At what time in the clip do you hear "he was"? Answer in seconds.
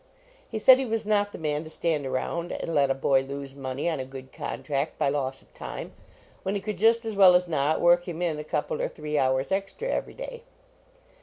0.79-1.05